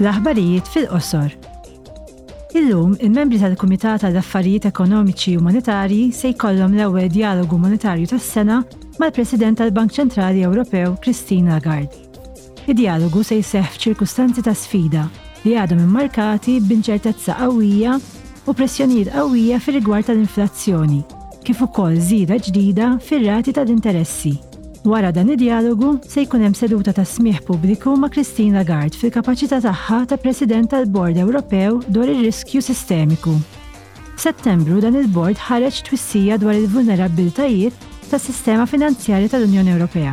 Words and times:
l-aħbarijiet 0.00 0.66
fil-qosor. 0.70 1.34
Illum, 2.56 2.94
il-membri 3.00 3.38
tal-Kumitat 3.40 4.02
tal-Affarijiet 4.04 4.66
Ekonomiċi 4.70 5.34
U 5.38 5.42
Monetari 5.42 6.10
se 6.14 6.30
jkollhom 6.32 6.74
l-ewwel 6.76 7.08
dialogu 7.10 7.58
monetarju 7.58 8.10
tas-sena 8.12 8.60
mal-President 9.02 9.58
tal-Bank 9.58 9.94
Ċentrali 9.94 10.42
Ewropew 10.46 10.94
Christine 11.02 11.50
Lagarde. 11.50 11.90
Id-dialogu 12.66 13.22
se 13.26 13.40
jseħħ 13.42 13.74
f'ċirkustanzi 13.74 14.44
ta' 14.46 14.54
sfida 14.56 15.06
li 15.44 15.58
għadhom 15.60 15.82
immarkati 15.84 16.58
b'inċertezza 16.64 17.36
qawwija 17.42 17.98
u 18.48 18.54
pressjonijiet 18.56 19.12
qawwija 19.14 19.58
fir-rigward 19.60 20.08
tal-inflazzjoni, 20.08 21.02
kif 21.44 21.60
ukoll 21.66 22.00
żieda 22.00 22.38
ġdida 22.40 22.94
fir-rati 23.04 23.52
tal-interessi. 23.56 24.38
Wara 24.84 25.14
dan 25.14 25.28
id-dialogu 25.28 26.00
se 26.08 26.22
jkun 26.26 26.42
hemm 26.44 26.54
seduta 26.54 26.92
ta' 26.92 27.06
smieħ 27.08 27.38
pubbliku 27.48 27.94
ma' 27.96 28.10
Kristina 28.12 28.60
Gard 28.68 28.92
fil-kapaċità 29.00 29.56
tagħha 29.64 30.00
ta' 30.10 30.18
President 30.20 30.68
tal-Bord 30.74 31.16
Ewropew 31.22 31.78
dwar 31.88 32.10
ir-riskju 32.12 32.60
sistemiku. 32.68 33.32
Settembru 34.20 34.82
dan 34.84 34.98
il-Bord 35.00 35.40
ħareġ 35.46 35.80
twissija 35.88 36.36
dwar 36.36 36.60
il-vulnerabbiltajiet 36.60 37.88
tas 38.10 38.28
sistema 38.28 38.66
finanzjarja 38.68 39.32
tal-Unjoni 39.38 39.72
Ewropea. 39.72 40.12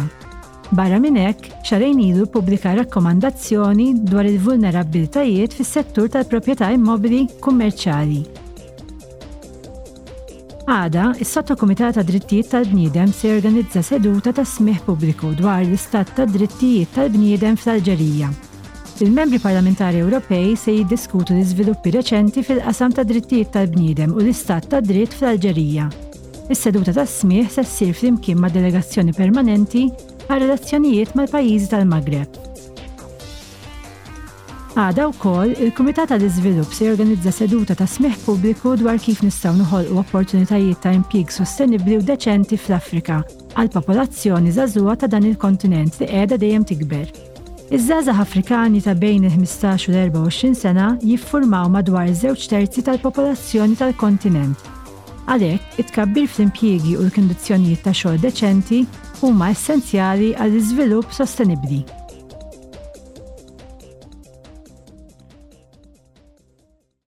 Barra 0.72 1.02
minn 1.04 1.20
hekk, 1.20 1.50
xarejn 1.68 2.00
ilu 2.08 2.30
pubblika 2.32 2.72
rakkomandazzjoni 2.80 3.90
dwar 4.08 4.24
il-vulnerabbiltajiet 4.32 5.60
fis-settur 5.60 6.08
tal-proprjetà 6.16 6.72
immobili 6.80 7.26
kummerċjali 7.44 8.24
Għada, 10.68 11.16
is 11.22 11.32
sotta 11.34 11.56
Komitat 11.58 11.96
ta' 11.98 12.04
Drittijiet 12.06 12.52
tal-Bniedem 12.52 13.12
se 13.14 13.30
jorganizza 13.32 13.82
seduta 13.84 14.32
ta' 14.34 14.46
smih 14.46 14.78
pubbliku 14.86 15.32
dwar 15.38 15.64
l-istat 15.66 16.12
ta' 16.16 16.28
drittijiet 16.30 16.92
tal-bniedem 16.96 17.58
fl-Alġerija. 17.58 18.30
Il-membri 19.02 19.40
parlamentari 19.42 20.04
Ewropej 20.04 20.54
se 20.60 20.76
jiddiskutu 20.76 21.34
l 21.34 21.42
sviluppi 21.48 21.94
reċenti 21.96 22.44
fil-qasam 22.46 22.94
ta' 22.94 23.04
drittijiet 23.08 23.50
tal-bniedem 23.56 24.14
u 24.14 24.22
l-istat 24.22 24.70
ta' 24.70 24.84
dritt 24.86 25.18
fl-Alġerija. 25.18 25.90
Is-seduta 26.54 26.94
ta' 26.94 27.08
smih 27.10 27.50
se 27.50 27.66
ssir 27.66 27.98
flimkien 27.98 28.38
ma' 28.40 28.54
delegazzjoni 28.54 29.18
permanenti 29.18 29.88
għal 30.30 30.46
relazzjonijiet 30.46 31.18
mal-pajjiżi 31.18 31.74
tal-Magreb. 31.74 32.42
Għada 34.72 35.06
u 35.10 35.12
koll, 35.20 35.52
il-Komitat 35.60 36.14
għal 36.16 36.24
iżvilupp 36.30 36.72
se 36.72 36.86
jorganizza 36.88 37.32
seduta 37.36 37.76
ta' 37.76 37.84
smiħ 37.92 38.22
pubbliku 38.24 38.78
dwar 38.80 38.96
kif 39.04 39.20
nistaw 39.26 39.52
noħolqu 39.58 39.98
opportunitajiet 40.00 40.80
ta' 40.80 40.94
impieg 40.96 41.34
sostenibli 41.34 41.98
u 42.00 42.04
deċenti 42.08 42.56
fl-Afrika 42.56 43.18
għal 43.60 43.72
popolazzjoni 43.76 44.54
zazua 44.56 44.96
ta' 44.96 45.10
dan 45.12 45.28
il-kontinent 45.28 46.00
li 46.00 46.08
qiegħda 46.14 46.38
dejjem 46.46 46.66
tikber. 46.72 47.12
Iż-żaza 47.68 48.16
Afrikani 48.24 48.80
ta' 48.82 48.96
bejn 48.96 49.28
il-15 49.28 49.92
u 49.92 49.96
l-24 50.06 50.56
sena 50.64 50.88
jiffurmaw 51.04 51.68
madwar 51.76 52.08
żewġ 52.16 52.48
terzi 52.56 52.86
tal-popolazzjoni 52.88 53.76
tal-kontinent. 53.82 54.56
Għalhekk, 55.28 55.82
it-kabbir 55.84 56.32
fl-impjiegi 56.32 56.96
u 56.96 57.10
l-kondizzjonijiet 57.10 57.84
ta' 57.84 57.92
xogħol 57.96 58.24
deċenti 58.24 58.86
huma 59.20 59.52
essenzjali 59.52 60.32
għall-iżvilupp 60.38 61.20
sostenibbli. 61.20 62.00